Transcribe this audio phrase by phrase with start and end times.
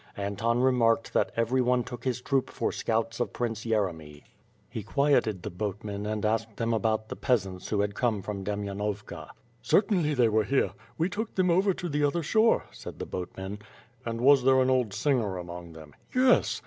[0.17, 4.23] Anton remarked that everyone took his troop for scouts of Prince Yeremy.
[4.67, 8.43] He quieted the boatmen and asked them about the peas ants who had come from
[8.43, 9.29] Demainovka.
[9.61, 10.71] "Certainly they were here.
[10.97, 13.59] We took them over to the other shore," said the boatmen.
[14.03, 16.59] "And was there an old singer among them?" "Yes."